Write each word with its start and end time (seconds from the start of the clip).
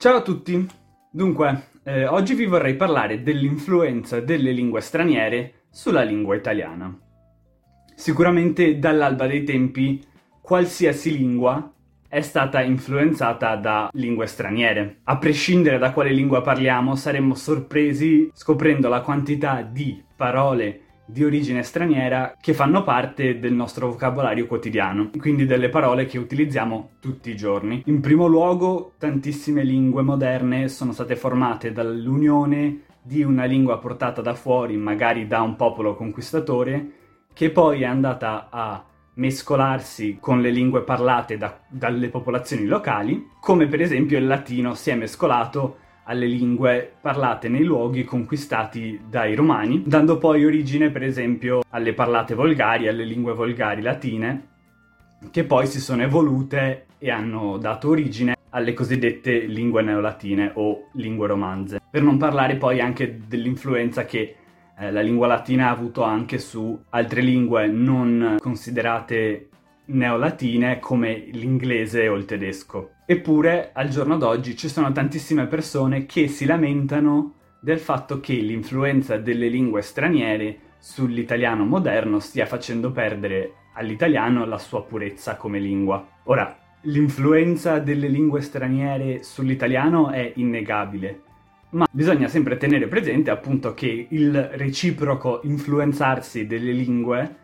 Ciao 0.00 0.18
a 0.18 0.22
tutti! 0.22 0.64
Dunque, 1.10 1.70
eh, 1.82 2.06
oggi 2.06 2.34
vi 2.34 2.46
vorrei 2.46 2.76
parlare 2.76 3.24
dell'influenza 3.24 4.20
delle 4.20 4.52
lingue 4.52 4.80
straniere 4.80 5.64
sulla 5.70 6.02
lingua 6.02 6.36
italiana. 6.36 6.96
Sicuramente 7.96 8.78
dall'alba 8.78 9.26
dei 9.26 9.42
tempi 9.42 10.00
qualsiasi 10.40 11.18
lingua 11.18 11.74
è 12.06 12.20
stata 12.20 12.62
influenzata 12.62 13.56
da 13.56 13.90
lingue 13.94 14.26
straniere. 14.26 15.00
A 15.02 15.18
prescindere 15.18 15.78
da 15.78 15.90
quale 15.90 16.12
lingua 16.12 16.42
parliamo, 16.42 16.94
saremmo 16.94 17.34
sorpresi 17.34 18.30
scoprendo 18.32 18.88
la 18.88 19.00
quantità 19.00 19.62
di 19.62 20.00
parole 20.14 20.82
di 21.10 21.24
origine 21.24 21.62
straniera 21.62 22.36
che 22.38 22.52
fanno 22.52 22.82
parte 22.82 23.38
del 23.38 23.54
nostro 23.54 23.88
vocabolario 23.88 24.46
quotidiano, 24.46 25.08
quindi 25.18 25.46
delle 25.46 25.70
parole 25.70 26.04
che 26.04 26.18
utilizziamo 26.18 26.90
tutti 27.00 27.30
i 27.30 27.36
giorni. 27.36 27.82
In 27.86 28.00
primo 28.00 28.26
luogo, 28.26 28.92
tantissime 28.98 29.62
lingue 29.62 30.02
moderne 30.02 30.68
sono 30.68 30.92
state 30.92 31.16
formate 31.16 31.72
dall'unione 31.72 32.82
di 33.02 33.22
una 33.22 33.44
lingua 33.44 33.78
portata 33.78 34.20
da 34.20 34.34
fuori, 34.34 34.76
magari 34.76 35.26
da 35.26 35.40
un 35.40 35.56
popolo 35.56 35.94
conquistatore, 35.94 36.90
che 37.32 37.48
poi 37.48 37.82
è 37.82 37.86
andata 37.86 38.48
a 38.50 38.84
mescolarsi 39.14 40.18
con 40.20 40.42
le 40.42 40.50
lingue 40.50 40.82
parlate 40.82 41.38
da, 41.38 41.58
dalle 41.68 42.10
popolazioni 42.10 42.66
locali, 42.66 43.30
come 43.40 43.66
per 43.66 43.80
esempio 43.80 44.18
il 44.18 44.26
latino 44.26 44.74
si 44.74 44.90
è 44.90 44.94
mescolato 44.94 45.86
alle 46.08 46.26
lingue 46.26 46.90
parlate 47.00 47.48
nei 47.48 47.64
luoghi 47.64 48.04
conquistati 48.04 49.00
dai 49.08 49.34
romani, 49.34 49.82
dando 49.86 50.18
poi 50.18 50.44
origine 50.44 50.90
per 50.90 51.02
esempio 51.02 51.62
alle 51.70 51.92
parlate 51.92 52.34
volgari, 52.34 52.88
alle 52.88 53.04
lingue 53.04 53.34
volgari 53.34 53.82
latine, 53.82 54.48
che 55.30 55.44
poi 55.44 55.66
si 55.66 55.80
sono 55.80 56.02
evolute 56.02 56.86
e 56.98 57.10
hanno 57.10 57.58
dato 57.58 57.90
origine 57.90 58.36
alle 58.50 58.72
cosiddette 58.72 59.40
lingue 59.40 59.82
neolatine 59.82 60.52
o 60.54 60.88
lingue 60.94 61.26
romanze. 61.26 61.80
Per 61.90 62.02
non 62.02 62.16
parlare 62.16 62.56
poi 62.56 62.80
anche 62.80 63.20
dell'influenza 63.26 64.06
che 64.06 64.36
eh, 64.78 64.90
la 64.90 65.02
lingua 65.02 65.26
latina 65.26 65.68
ha 65.68 65.72
avuto 65.72 66.02
anche 66.02 66.38
su 66.38 66.78
altre 66.88 67.20
lingue 67.20 67.66
non 67.66 68.36
considerate 68.40 69.48
neolatine 69.86 70.78
come 70.78 71.28
l'inglese 71.32 72.08
o 72.08 72.14
il 72.14 72.24
tedesco. 72.24 72.92
Eppure, 73.10 73.70
al 73.72 73.88
giorno 73.88 74.18
d'oggi 74.18 74.54
ci 74.54 74.68
sono 74.68 74.92
tantissime 74.92 75.46
persone 75.46 76.04
che 76.04 76.28
si 76.28 76.44
lamentano 76.44 77.36
del 77.58 77.78
fatto 77.78 78.20
che 78.20 78.34
l'influenza 78.34 79.16
delle 79.16 79.48
lingue 79.48 79.80
straniere 79.80 80.58
sull'italiano 80.78 81.64
moderno 81.64 82.20
stia 82.20 82.44
facendo 82.44 82.92
perdere 82.92 83.52
all'italiano 83.76 84.44
la 84.44 84.58
sua 84.58 84.84
purezza 84.84 85.36
come 85.36 85.58
lingua. 85.58 86.06
Ora, 86.24 86.54
l'influenza 86.82 87.78
delle 87.78 88.08
lingue 88.08 88.42
straniere 88.42 89.22
sull'italiano 89.22 90.10
è 90.10 90.30
innegabile, 90.36 91.22
ma 91.70 91.86
bisogna 91.90 92.28
sempre 92.28 92.58
tenere 92.58 92.88
presente 92.88 93.30
appunto 93.30 93.72
che 93.72 94.08
il 94.10 94.50
reciproco 94.52 95.40
influenzarsi 95.44 96.46
delle 96.46 96.72
lingue 96.72 97.36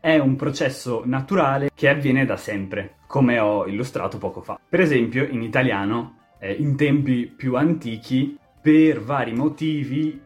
è 0.00 0.18
un 0.18 0.36
processo 0.36 1.02
naturale 1.04 1.70
che 1.74 1.88
avviene 1.88 2.24
da 2.24 2.36
sempre, 2.36 2.96
come 3.06 3.38
ho 3.38 3.66
illustrato 3.66 4.18
poco 4.18 4.40
fa. 4.40 4.58
Per 4.68 4.80
esempio, 4.80 5.24
in 5.24 5.42
italiano, 5.42 6.18
eh, 6.38 6.52
in 6.52 6.76
tempi 6.76 7.26
più 7.26 7.56
antichi, 7.56 8.38
per 8.60 9.00
vari 9.00 9.32
motivi, 9.32 10.20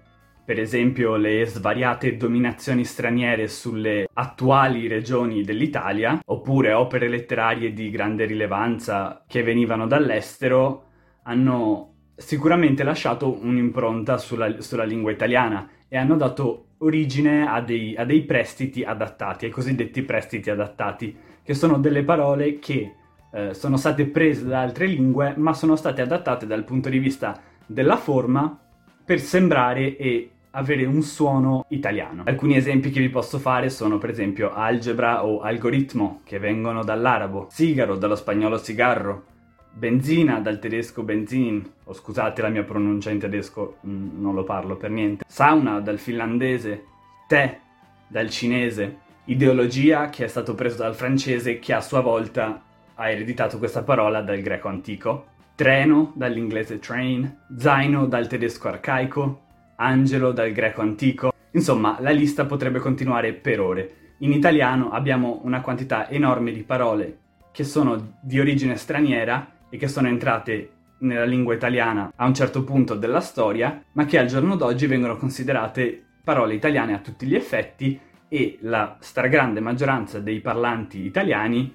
per 0.44 0.58
esempio 0.58 1.16
le 1.16 1.46
svariate 1.46 2.16
dominazioni 2.16 2.84
straniere 2.84 3.46
sulle 3.46 4.08
attuali 4.12 4.88
regioni 4.88 5.42
dell'Italia, 5.42 6.20
oppure 6.24 6.72
opere 6.72 7.08
letterarie 7.08 7.72
di 7.72 7.90
grande 7.90 8.24
rilevanza 8.24 9.24
che 9.26 9.42
venivano 9.42 9.86
dall'estero, 9.86 10.84
hanno 11.22 11.90
sicuramente 12.16 12.82
lasciato 12.82 13.38
un'impronta 13.40 14.18
sulla, 14.18 14.60
sulla 14.60 14.84
lingua 14.84 15.10
italiana 15.10 15.68
e 15.88 15.96
hanno 15.96 16.16
dato 16.16 16.66
origine 16.82 17.46
a 17.48 17.60
dei, 17.60 17.96
a 17.96 18.04
dei, 18.04 18.22
prestiti 18.22 18.84
adattati, 18.84 19.46
ai 19.46 19.50
cosiddetti 19.50 20.02
prestiti 20.02 20.50
adattati, 20.50 21.16
che 21.42 21.54
sono 21.54 21.78
delle 21.78 22.04
parole 22.04 22.58
che 22.58 22.94
eh, 23.32 23.54
sono 23.54 23.76
state 23.76 24.06
prese 24.06 24.44
da 24.46 24.60
altre 24.60 24.86
lingue, 24.86 25.34
ma 25.36 25.54
sono 25.54 25.76
state 25.76 26.02
adattate 26.02 26.46
dal 26.46 26.64
punto 26.64 26.88
di 26.88 26.98
vista 26.98 27.40
della 27.66 27.96
forma 27.96 28.58
per 29.04 29.20
sembrare 29.20 29.96
e 29.96 30.30
avere 30.50 30.84
un 30.84 31.02
suono 31.02 31.64
italiano. 31.68 32.22
Alcuni 32.26 32.56
esempi 32.56 32.90
che 32.90 33.00
vi 33.00 33.08
posso 33.08 33.38
fare 33.38 33.70
sono 33.70 33.98
per 33.98 34.10
esempio 34.10 34.52
algebra 34.52 35.24
o 35.24 35.40
algoritmo, 35.40 36.20
che 36.24 36.38
vengono 36.38 36.84
dall'arabo, 36.84 37.46
sigaro 37.50 37.96
dallo 37.96 38.16
spagnolo 38.16 38.60
cigarro, 38.60 39.24
benzina 39.72 40.38
dal 40.40 40.58
tedesco 40.58 41.02
benzin, 41.02 41.62
o 41.84 41.92
scusate 41.92 42.42
la 42.42 42.48
mia 42.48 42.62
pronuncia 42.62 43.10
in 43.10 43.18
tedesco, 43.18 43.78
mm, 43.86 44.20
non 44.20 44.34
lo 44.34 44.44
parlo 44.44 44.76
per 44.76 44.90
niente, 44.90 45.24
sauna 45.26 45.80
dal 45.80 45.98
finlandese, 45.98 46.84
tè 47.26 47.58
dal 48.06 48.28
cinese, 48.28 48.98
ideologia 49.24 50.10
che 50.10 50.24
è 50.24 50.28
stato 50.28 50.54
preso 50.54 50.76
dal 50.76 50.94
francese 50.94 51.58
che 51.58 51.72
a 51.72 51.80
sua 51.80 52.00
volta 52.00 52.62
ha 52.94 53.08
ereditato 53.08 53.58
questa 53.58 53.82
parola 53.82 54.20
dal 54.20 54.40
greco 54.40 54.68
antico, 54.68 55.26
treno 55.54 56.12
dall'inglese 56.14 56.78
train, 56.78 57.44
zaino 57.56 58.06
dal 58.06 58.26
tedesco 58.26 58.68
arcaico, 58.68 59.40
angelo 59.76 60.32
dal 60.32 60.52
greco 60.52 60.82
antico, 60.82 61.32
insomma 61.52 61.96
la 62.00 62.10
lista 62.10 62.44
potrebbe 62.44 62.78
continuare 62.78 63.32
per 63.32 63.60
ore. 63.60 63.96
In 64.18 64.32
italiano 64.32 64.90
abbiamo 64.90 65.40
una 65.44 65.60
quantità 65.60 66.08
enorme 66.08 66.52
di 66.52 66.62
parole 66.62 67.18
che 67.50 67.64
sono 67.64 68.18
di 68.20 68.38
origine 68.38 68.76
straniera 68.76 69.46
e 69.72 69.78
che 69.78 69.88
sono 69.88 70.06
entrate 70.06 70.70
nella 70.98 71.24
lingua 71.24 71.54
italiana 71.54 72.12
a 72.14 72.26
un 72.26 72.34
certo 72.34 72.62
punto 72.62 72.94
della 72.94 73.20
storia, 73.20 73.82
ma 73.92 74.04
che 74.04 74.18
al 74.18 74.26
giorno 74.26 74.54
d'oggi 74.54 74.86
vengono 74.86 75.16
considerate 75.16 76.04
parole 76.22 76.52
italiane 76.52 76.92
a 76.92 76.98
tutti 76.98 77.24
gli 77.24 77.34
effetti 77.34 77.98
e 78.28 78.58
la 78.60 78.98
stragrande 79.00 79.60
maggioranza 79.60 80.20
dei 80.20 80.40
parlanti 80.40 81.00
italiani 81.00 81.74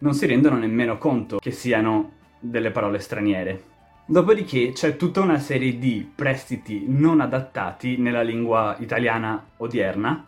non 0.00 0.12
si 0.12 0.26
rendono 0.26 0.58
nemmeno 0.58 0.98
conto 0.98 1.38
che 1.38 1.50
siano 1.50 2.12
delle 2.38 2.70
parole 2.70 2.98
straniere. 2.98 3.62
Dopodiché 4.04 4.72
c'è 4.72 4.96
tutta 4.96 5.20
una 5.20 5.38
serie 5.38 5.78
di 5.78 6.10
prestiti 6.14 6.84
non 6.86 7.20
adattati 7.20 7.96
nella 7.96 8.22
lingua 8.22 8.76
italiana 8.78 9.42
odierna, 9.56 10.24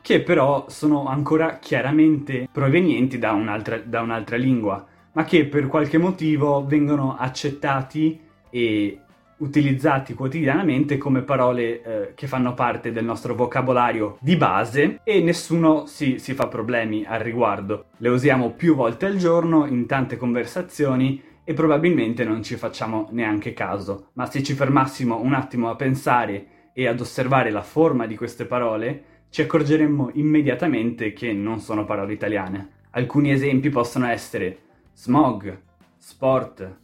che 0.00 0.20
però 0.20 0.66
sono 0.68 1.06
ancora 1.06 1.58
chiaramente 1.58 2.46
provenienti 2.52 3.18
da 3.18 3.32
un'altra, 3.32 3.78
da 3.78 4.00
un'altra 4.00 4.36
lingua, 4.36 4.86
ma 5.12 5.24
che 5.24 5.46
per 5.46 5.66
qualche 5.66 5.98
motivo 5.98 6.64
vengono 6.66 7.16
accettati 7.16 8.20
e 8.50 9.00
utilizzati 9.38 10.14
quotidianamente 10.14 10.96
come 10.96 11.22
parole 11.22 11.82
eh, 11.82 12.12
che 12.14 12.26
fanno 12.26 12.54
parte 12.54 12.92
del 12.92 13.04
nostro 13.04 13.34
vocabolario 13.34 14.16
di 14.20 14.36
base 14.36 15.00
e 15.04 15.20
nessuno 15.20 15.86
si, 15.86 16.18
si, 16.18 16.34
fa 16.34 16.48
problemi 16.48 17.04
al 17.06 17.20
riguardo. 17.20 17.86
Le 17.98 18.08
usiamo 18.08 18.50
più 18.50 18.74
volte 18.74 19.06
al 19.06 19.16
giorno 19.16 19.66
in 19.66 19.86
tante 19.86 20.16
conversazioni 20.16 21.22
e 21.44 21.54
probabilmente 21.54 22.24
non 22.24 22.42
ci 22.42 22.56
facciamo 22.56 23.08
neanche 23.12 23.52
caso, 23.54 24.08
ma 24.14 24.26
se 24.26 24.42
ci 24.42 24.54
fermassimo 24.54 25.20
un 25.20 25.32
attimo 25.34 25.70
a 25.70 25.76
pensare 25.76 26.46
e 26.72 26.86
ad 26.86 27.00
osservare 27.00 27.50
la 27.50 27.62
forma 27.62 28.06
di 28.06 28.16
queste 28.16 28.44
parole, 28.44 29.02
ci 29.30 29.42
accorgeremmo 29.42 30.10
immediatamente 30.14 31.12
che 31.12 31.32
non 31.32 31.60
sono 31.60 31.84
parole 31.84 32.12
italiane. 32.12 32.70
Alcuni 32.90 33.30
esempi 33.30 33.68
possono 33.68 34.08
essere 34.08 34.58
smog, 34.98 35.56
sport, 35.96 36.76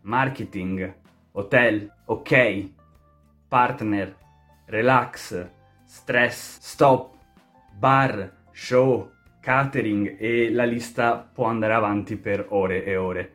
marketing, 0.00 0.92
hotel, 1.30 1.88
ok, 2.06 2.68
partner, 3.46 4.16
relax, 4.66 5.46
stress, 5.84 6.58
stop, 6.60 7.14
bar, 7.78 8.48
show, 8.50 9.08
catering 9.40 10.16
e 10.18 10.50
la 10.50 10.64
lista 10.64 11.18
può 11.18 11.44
andare 11.44 11.74
avanti 11.74 12.16
per 12.16 12.46
ore 12.48 12.82
e 12.84 12.96
ore. 12.96 13.34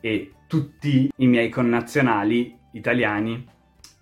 E 0.00 0.32
tutti 0.48 1.08
i 1.14 1.26
miei 1.28 1.48
connazionali 1.48 2.58
italiani 2.72 3.46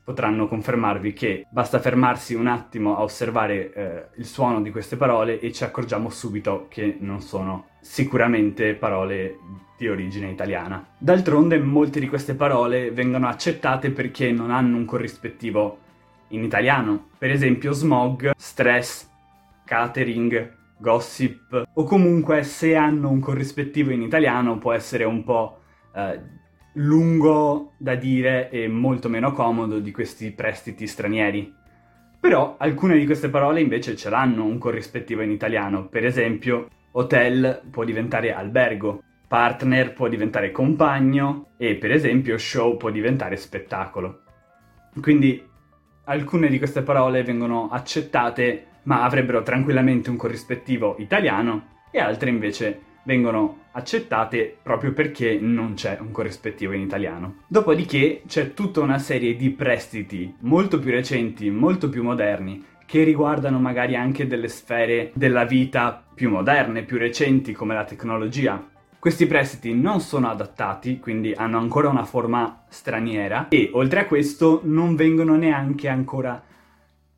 potranno 0.09 0.49
confermarvi 0.49 1.13
che 1.13 1.45
basta 1.51 1.81
fermarsi 1.81 2.33
un 2.33 2.47
attimo 2.47 2.97
a 2.97 3.03
osservare 3.03 3.73
eh, 3.75 4.07
il 4.17 4.25
suono 4.25 4.63
di 4.63 4.71
queste 4.71 4.97
parole 4.97 5.39
e 5.39 5.53
ci 5.53 5.65
accorgiamo 5.65 6.09
subito 6.09 6.65
che 6.71 6.97
non 7.01 7.21
sono 7.21 7.67
sicuramente 7.83 8.73
parole 8.73 9.37
di 9.77 9.87
origine 9.87 10.31
italiana. 10.31 10.83
D'altronde 10.97 11.59
molte 11.59 12.01
di 12.01 12.09
queste 12.09 12.35
parole 12.35 12.91
vengono 12.91 13.29
accettate 13.29 13.91
perché 13.91 14.33
non 14.33 14.51
hanno 14.51 14.79
un 14.79 14.87
corrispettivo 14.87 15.79
in 16.29 16.43
italiano, 16.43 17.09
per 17.19 17.31
esempio 17.31 17.73
smog, 17.73 18.31
stress, 18.35 19.07
catering, 19.67 20.57
gossip, 20.79 21.69
o 21.71 21.85
comunque 21.85 22.45
se 22.45 22.75
hanno 22.77 23.11
un 23.11 23.21
corrispettivo 23.21 23.91
in 23.91 24.01
italiano 24.01 24.57
può 24.57 24.73
essere 24.73 25.05
un 25.05 25.23
po' 25.23 25.59
eh, 25.95 26.19
lungo 26.75 27.73
da 27.77 27.95
dire 27.95 28.51
e 28.51 28.69
molto 28.69 29.09
meno 29.09 29.33
comodo 29.33 29.79
di 29.79 29.91
questi 29.91 30.31
prestiti 30.31 30.87
stranieri. 30.87 31.55
Però 32.21 32.57
alcune 32.59 32.99
di 32.99 33.07
queste 33.07 33.29
parole 33.29 33.61
invece 33.61 33.97
ce 33.97 34.11
l'hanno 34.11 34.45
un 34.45 34.59
corrispettivo 34.59 35.23
in 35.23 35.31
italiano, 35.31 35.87
per 35.87 36.05
esempio 36.05 36.69
hotel 36.93 37.63
può 37.71 37.85
diventare 37.85 38.33
albergo, 38.33 39.03
partner 39.29 39.93
può 39.93 40.09
diventare 40.09 40.51
compagno 40.51 41.51
e 41.57 41.77
per 41.77 41.93
esempio 41.93 42.39
show 42.39 42.77
può 42.77 42.91
diventare 42.91 43.37
spettacolo. 43.37 44.23
Quindi 45.01 45.47
alcune 46.05 46.49
di 46.49 46.59
queste 46.59 46.83
parole 46.83 47.23
vengono 47.23 47.69
accettate 47.71 48.65
ma 48.85 49.03
avrebbero 49.03 49.43
tranquillamente 49.43 50.09
un 50.09 50.17
corrispettivo 50.17 50.97
italiano 50.99 51.77
e 51.91 52.01
altre 52.01 52.31
invece 52.31 52.81
vengono 53.05 53.67
accettate 53.73 54.57
proprio 54.63 54.93
perché 54.93 55.39
non 55.41 55.75
c'è 55.75 55.99
un 56.01 56.11
corrispettivo 56.11 56.73
in 56.73 56.83
italiano. 56.83 57.43
Dopodiché 57.47 58.23
c'è 58.27 58.55
tutta 58.55 58.81
una 58.81 58.99
serie 58.99 59.37
di 59.37 59.51
prestiti 59.51 60.35
molto 60.41 60.79
più 60.79 60.91
recenti, 60.91 61.51
molto 61.51 61.89
più 61.89 62.03
moderni, 62.03 62.65
che 62.85 63.05
riguardano 63.05 63.59
magari 63.61 63.97
anche 63.97 64.27
delle 64.27 64.49
sfere 64.49 65.11
della 65.15 65.45
vita 65.45 66.03
più 66.15 66.31
moderne, 66.31 66.85
più 66.85 66.97
recenti 66.97 67.53
come 67.53 67.75
la 67.75 67.85
tecnologia. 67.85 68.67
Questi 68.99 69.27
prestiti 69.27 69.75
non 69.75 70.01
sono 70.01 70.29
adattati, 70.31 70.99
quindi 70.99 71.33
hanno 71.33 71.59
ancora 71.59 71.89
una 71.89 72.05
forma 72.05 72.65
straniera 72.69 73.49
e 73.49 73.71
oltre 73.75 74.01
a 74.01 74.07
questo 74.07 74.63
non 74.65 74.97
vengono 74.97 75.37
neanche 75.37 75.87
ancora 75.87 76.43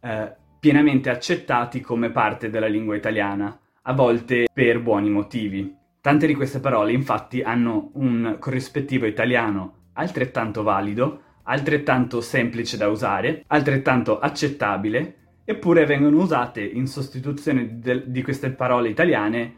eh, 0.00 0.32
pienamente 0.58 1.08
accettati 1.08 1.80
come 1.80 2.10
parte 2.10 2.50
della 2.50 2.66
lingua 2.66 2.96
italiana, 2.96 3.56
a 3.82 3.92
volte 3.92 4.46
per 4.52 4.80
buoni 4.80 5.08
motivi. 5.08 5.74
Tante 6.00 6.26
di 6.26 6.34
queste 6.34 6.60
parole 6.60 6.92
infatti 6.92 7.42
hanno 7.42 7.90
un 7.94 8.36
corrispettivo 8.38 9.06
italiano 9.06 9.88
altrettanto 9.94 10.62
valido, 10.62 11.20
altrettanto 11.44 12.20
semplice 12.20 12.76
da 12.76 12.88
usare, 12.88 13.44
altrettanto 13.48 14.18
accettabile, 14.18 15.16
eppure 15.44 15.86
vengono 15.86 16.18
usate 16.18 16.62
in 16.62 16.86
sostituzione 16.86 17.78
de- 17.80 18.10
di 18.10 18.22
queste 18.22 18.50
parole 18.50 18.88
italiane 18.88 19.54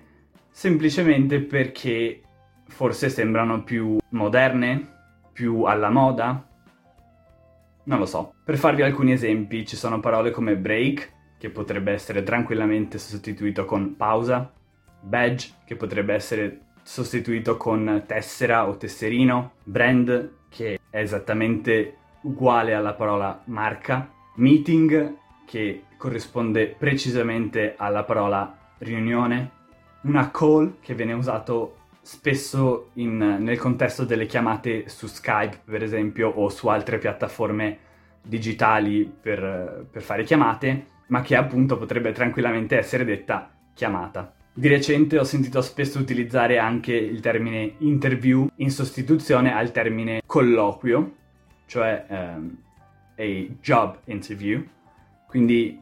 semplicemente 0.50 1.40
perché 1.40 2.20
forse 2.68 3.08
sembrano 3.08 3.62
più 3.62 3.98
moderne, 4.10 4.90
più 5.32 5.62
alla 5.62 5.90
moda, 5.90 6.46
non 7.84 7.98
lo 7.98 8.06
so. 8.06 8.34
Per 8.44 8.56
farvi 8.56 8.82
alcuni 8.82 9.12
esempi, 9.12 9.66
ci 9.66 9.76
sono 9.76 10.00
parole 10.00 10.30
come 10.30 10.56
break, 10.56 11.12
che 11.42 11.50
potrebbe 11.50 11.90
essere 11.90 12.22
tranquillamente 12.22 12.98
sostituito 12.98 13.64
con 13.64 13.96
pausa, 13.96 14.48
badge, 15.00 15.54
che 15.64 15.74
potrebbe 15.74 16.14
essere 16.14 16.60
sostituito 16.84 17.56
con 17.56 18.04
tessera 18.06 18.68
o 18.68 18.76
tesserino, 18.76 19.54
brand, 19.64 20.34
che 20.48 20.78
è 20.88 20.98
esattamente 21.00 21.96
uguale 22.20 22.74
alla 22.74 22.92
parola 22.92 23.42
marca, 23.46 24.08
meeting, 24.36 25.16
che 25.44 25.86
corrisponde 25.96 26.76
precisamente 26.78 27.74
alla 27.76 28.04
parola 28.04 28.56
riunione, 28.78 29.50
una 30.02 30.30
call, 30.30 30.74
che 30.80 30.94
viene 30.94 31.12
usato 31.12 31.78
spesso 32.02 32.90
in, 32.94 33.16
nel 33.16 33.58
contesto 33.58 34.04
delle 34.04 34.26
chiamate 34.26 34.88
su 34.88 35.08
Skype, 35.08 35.62
per 35.64 35.82
esempio, 35.82 36.28
o 36.28 36.48
su 36.50 36.68
altre 36.68 36.98
piattaforme 36.98 37.78
digitali 38.22 39.12
per, 39.20 39.88
per 39.90 40.02
fare 40.02 40.22
chiamate, 40.22 40.90
ma 41.08 41.22
che 41.22 41.36
appunto 41.36 41.76
potrebbe 41.76 42.12
tranquillamente 42.12 42.76
essere 42.76 43.04
detta 43.04 43.50
chiamata. 43.74 44.32
Di 44.54 44.68
recente 44.68 45.18
ho 45.18 45.24
sentito 45.24 45.62
spesso 45.62 45.98
utilizzare 45.98 46.58
anche 46.58 46.94
il 46.94 47.20
termine 47.20 47.74
interview 47.78 48.48
in 48.56 48.70
sostituzione 48.70 49.54
al 49.54 49.72
termine 49.72 50.20
colloquio, 50.26 51.14
cioè 51.66 52.04
um, 52.08 52.56
a 53.16 53.46
job 53.60 54.00
interview, 54.04 54.62
quindi 55.26 55.80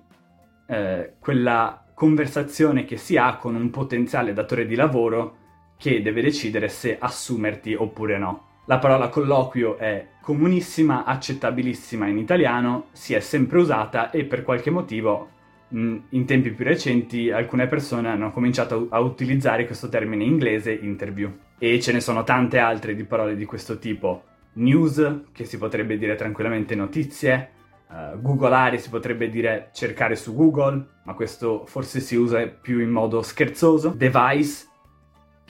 eh, 0.66 1.14
quella 1.18 1.84
conversazione 1.94 2.84
che 2.84 2.96
si 2.96 3.16
ha 3.16 3.36
con 3.36 3.56
un 3.56 3.70
potenziale 3.70 4.32
datore 4.32 4.66
di 4.66 4.76
lavoro 4.76 5.36
che 5.76 6.00
deve 6.00 6.22
decidere 6.22 6.68
se 6.68 6.96
assumerti 6.98 7.74
oppure 7.74 8.18
no. 8.18 8.49
La 8.70 8.78
parola 8.78 9.08
colloquio 9.08 9.78
è 9.78 10.10
comunissima, 10.20 11.02
accettabilissima 11.02 12.06
in 12.06 12.18
italiano, 12.18 12.86
si 12.92 13.14
è 13.14 13.18
sempre 13.18 13.58
usata 13.58 14.10
e 14.10 14.22
per 14.22 14.44
qualche 14.44 14.70
motivo 14.70 15.28
in 15.70 16.24
tempi 16.24 16.52
più 16.52 16.64
recenti 16.64 17.32
alcune 17.32 17.66
persone 17.66 18.08
hanno 18.08 18.30
cominciato 18.30 18.86
a 18.90 19.00
utilizzare 19.00 19.66
questo 19.66 19.88
termine 19.88 20.22
inglese 20.22 20.70
interview 20.70 21.36
e 21.58 21.80
ce 21.80 21.90
ne 21.90 21.98
sono 21.98 22.22
tante 22.22 22.58
altre 22.58 22.94
di 22.94 23.02
parole 23.02 23.34
di 23.34 23.44
questo 23.44 23.76
tipo. 23.80 24.22
News, 24.52 25.22
che 25.32 25.46
si 25.46 25.58
potrebbe 25.58 25.98
dire 25.98 26.14
tranquillamente 26.14 26.76
notizie, 26.76 27.50
uh, 27.88 28.20
googolare 28.20 28.78
si 28.78 28.88
potrebbe 28.88 29.28
dire 29.30 29.70
cercare 29.72 30.14
su 30.14 30.32
Google, 30.32 30.86
ma 31.02 31.14
questo 31.14 31.64
forse 31.66 31.98
si 31.98 32.14
usa 32.14 32.46
più 32.46 32.78
in 32.78 32.90
modo 32.90 33.20
scherzoso. 33.20 33.88
Device, 33.96 34.68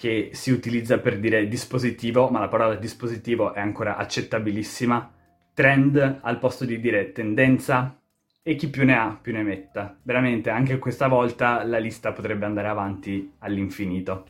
che 0.01 0.31
si 0.33 0.51
utilizza 0.51 0.99
per 0.99 1.19
dire 1.19 1.47
dispositivo, 1.47 2.31
ma 2.31 2.41
la 2.41 2.49
parola 2.49 2.75
dispositivo 2.75 3.53
è 3.53 3.61
ancora 3.61 3.99
accettabilissima. 3.99 5.13
Trend 5.53 6.21
al 6.23 6.39
posto 6.39 6.65
di 6.65 6.81
dire 6.81 7.13
tendenza 7.13 8.01
e 8.43 8.55
chi 8.55 8.71
più 8.71 8.87
ne 8.87 8.97
ha 8.97 9.19
più 9.21 9.35
ne 9.35 9.43
metta. 9.43 9.99
Veramente 10.03 10.49
anche 10.49 10.79
questa 10.79 11.07
volta 11.07 11.63
la 11.65 11.77
lista 11.77 12.13
potrebbe 12.13 12.47
andare 12.47 12.69
avanti 12.69 13.31
all'infinito. 13.41 14.25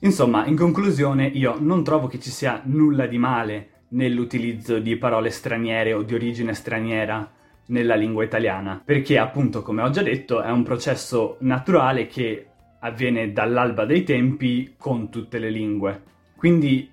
Insomma, 0.00 0.44
in 0.46 0.56
conclusione, 0.56 1.28
io 1.28 1.56
non 1.60 1.84
trovo 1.84 2.08
che 2.08 2.18
ci 2.18 2.30
sia 2.30 2.60
nulla 2.64 3.06
di 3.06 3.18
male 3.18 3.84
nell'utilizzo 3.90 4.80
di 4.80 4.96
parole 4.96 5.30
straniere 5.30 5.92
o 5.92 6.02
di 6.02 6.14
origine 6.14 6.52
straniera 6.52 7.30
nella 7.66 7.94
lingua 7.94 8.24
italiana, 8.24 8.82
perché 8.84 9.18
appunto, 9.18 9.62
come 9.62 9.82
ho 9.82 9.90
già 9.90 10.02
detto, 10.02 10.42
è 10.42 10.50
un 10.50 10.64
processo 10.64 11.36
naturale 11.42 12.08
che 12.08 12.46
avviene 12.82 13.32
dall'alba 13.32 13.84
dei 13.84 14.04
tempi 14.04 14.74
con 14.76 15.10
tutte 15.10 15.38
le 15.38 15.50
lingue. 15.50 16.02
Quindi 16.36 16.90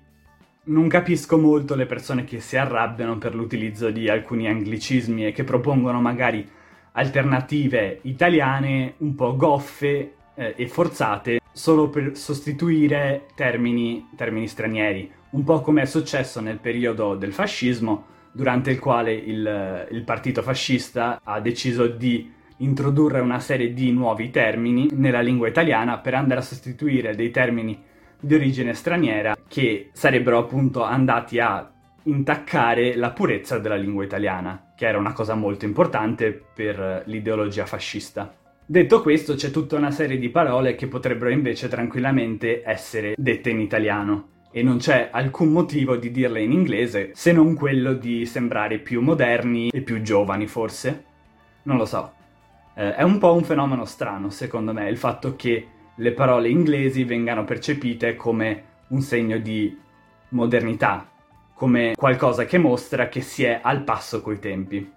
non 0.62 0.88
capisco 0.88 1.38
molto 1.38 1.74
le 1.74 1.86
persone 1.86 2.24
che 2.24 2.40
si 2.40 2.56
arrabbiano 2.56 3.18
per 3.18 3.34
l'utilizzo 3.34 3.90
di 3.90 4.08
alcuni 4.08 4.48
anglicismi 4.48 5.26
e 5.26 5.32
che 5.32 5.44
propongono 5.44 6.00
magari 6.00 6.46
alternative 6.92 8.00
italiane 8.02 8.94
un 8.98 9.14
po' 9.14 9.36
goffe 9.36 10.14
eh, 10.34 10.54
e 10.56 10.68
forzate 10.68 11.40
solo 11.52 11.88
per 11.88 12.16
sostituire 12.16 13.26
termini, 13.34 14.08
termini 14.16 14.46
stranieri, 14.46 15.10
un 15.30 15.44
po' 15.44 15.60
come 15.60 15.82
è 15.82 15.86
successo 15.86 16.40
nel 16.40 16.58
periodo 16.58 17.16
del 17.16 17.32
fascismo, 17.32 18.06
durante 18.32 18.70
il 18.70 18.78
quale 18.78 19.12
il, 19.12 19.88
il 19.90 20.02
partito 20.04 20.42
fascista 20.42 21.20
ha 21.22 21.40
deciso 21.40 21.86
di 21.88 22.32
introdurre 22.60 23.20
una 23.20 23.40
serie 23.40 23.72
di 23.72 23.92
nuovi 23.92 24.30
termini 24.30 24.88
nella 24.92 25.20
lingua 25.20 25.48
italiana 25.48 25.98
per 25.98 26.14
andare 26.14 26.40
a 26.40 26.44
sostituire 26.44 27.14
dei 27.14 27.30
termini 27.30 27.78
di 28.20 28.34
origine 28.34 28.74
straniera 28.74 29.36
che 29.48 29.90
sarebbero 29.92 30.38
appunto 30.38 30.82
andati 30.82 31.38
a 31.38 31.70
intaccare 32.04 32.96
la 32.96 33.10
purezza 33.10 33.58
della 33.58 33.76
lingua 33.76 34.04
italiana, 34.04 34.72
che 34.76 34.86
era 34.86 34.98
una 34.98 35.12
cosa 35.12 35.34
molto 35.34 35.64
importante 35.64 36.32
per 36.32 37.02
l'ideologia 37.06 37.66
fascista. 37.66 38.34
Detto 38.64 39.02
questo, 39.02 39.34
c'è 39.34 39.50
tutta 39.50 39.76
una 39.76 39.90
serie 39.90 40.18
di 40.18 40.28
parole 40.28 40.74
che 40.74 40.86
potrebbero 40.86 41.30
invece 41.30 41.68
tranquillamente 41.68 42.62
essere 42.64 43.14
dette 43.16 43.50
in 43.50 43.60
italiano 43.60 44.28
e 44.52 44.62
non 44.62 44.78
c'è 44.78 45.08
alcun 45.12 45.48
motivo 45.48 45.96
di 45.96 46.10
dirle 46.10 46.42
in 46.42 46.52
inglese 46.52 47.10
se 47.14 47.32
non 47.32 47.54
quello 47.54 47.94
di 47.94 48.26
sembrare 48.26 48.78
più 48.78 49.00
moderni 49.00 49.70
e 49.70 49.80
più 49.80 50.02
giovani, 50.02 50.46
forse. 50.46 51.04
Non 51.64 51.76
lo 51.76 51.84
so. 51.84 52.18
Eh, 52.80 52.94
è 52.94 53.02
un 53.02 53.18
po' 53.18 53.34
un 53.34 53.44
fenomeno 53.44 53.84
strano, 53.84 54.30
secondo 54.30 54.72
me, 54.72 54.88
il 54.88 54.96
fatto 54.96 55.36
che 55.36 55.66
le 55.94 56.12
parole 56.12 56.48
inglesi 56.48 57.04
vengano 57.04 57.44
percepite 57.44 58.16
come 58.16 58.62
un 58.88 59.02
segno 59.02 59.36
di 59.36 59.78
modernità, 60.30 61.06
come 61.52 61.92
qualcosa 61.94 62.46
che 62.46 62.56
mostra 62.56 63.10
che 63.10 63.20
si 63.20 63.44
è 63.44 63.60
al 63.62 63.82
passo 63.82 64.22
coi 64.22 64.38
tempi. 64.38 64.90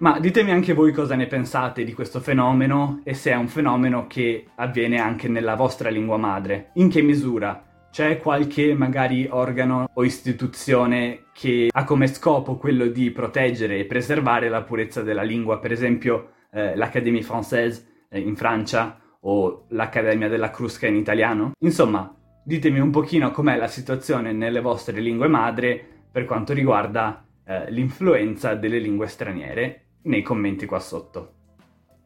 Ma 0.00 0.20
ditemi 0.20 0.50
anche 0.50 0.74
voi 0.74 0.92
cosa 0.92 1.14
ne 1.14 1.26
pensate 1.26 1.82
di 1.82 1.94
questo 1.94 2.20
fenomeno 2.20 3.00
e 3.04 3.14
se 3.14 3.30
è 3.30 3.36
un 3.36 3.48
fenomeno 3.48 4.06
che 4.06 4.48
avviene 4.56 5.00
anche 5.00 5.28
nella 5.28 5.54
vostra 5.54 5.88
lingua 5.88 6.18
madre. 6.18 6.72
In 6.74 6.90
che 6.90 7.00
misura? 7.00 7.71
C'è 7.92 8.16
qualche 8.16 8.72
magari 8.72 9.28
organo 9.30 9.90
o 9.92 10.02
istituzione 10.02 11.24
che 11.34 11.68
ha 11.70 11.84
come 11.84 12.06
scopo 12.06 12.56
quello 12.56 12.86
di 12.86 13.10
proteggere 13.10 13.78
e 13.78 13.84
preservare 13.84 14.48
la 14.48 14.62
purezza 14.62 15.02
della 15.02 15.20
lingua, 15.20 15.58
per 15.58 15.72
esempio 15.72 16.30
eh, 16.52 16.74
l'Académie 16.74 17.20
Française 17.20 17.84
eh, 18.08 18.18
in 18.18 18.34
Francia 18.34 18.98
o 19.20 19.66
l'Accademia 19.68 20.30
della 20.30 20.48
Crusca 20.48 20.86
in 20.86 20.96
italiano? 20.96 21.52
Insomma, 21.58 22.10
ditemi 22.42 22.78
un 22.78 22.90
pochino 22.90 23.30
com'è 23.30 23.58
la 23.58 23.68
situazione 23.68 24.32
nelle 24.32 24.62
vostre 24.62 24.98
lingue 24.98 25.28
madre 25.28 25.86
per 26.10 26.24
quanto 26.24 26.54
riguarda 26.54 27.22
eh, 27.44 27.70
l'influenza 27.72 28.54
delle 28.54 28.78
lingue 28.78 29.06
straniere 29.06 29.84
nei 30.04 30.22
commenti 30.22 30.64
qua 30.64 30.78
sotto. 30.78 31.34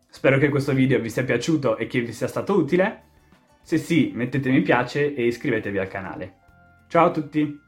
Spero 0.08 0.38
che 0.38 0.48
questo 0.48 0.72
video 0.72 0.98
vi 0.98 1.10
sia 1.10 1.22
piaciuto 1.22 1.76
e 1.76 1.86
che 1.86 2.00
vi 2.00 2.12
sia 2.12 2.26
stato 2.26 2.58
utile. 2.58 3.02
Se 3.66 3.78
sì, 3.78 4.12
mettete 4.14 4.48
mi 4.48 4.62
piace 4.62 5.12
e 5.12 5.26
iscrivetevi 5.26 5.78
al 5.78 5.88
canale. 5.88 6.34
Ciao 6.86 7.06
a 7.06 7.10
tutti! 7.10 7.65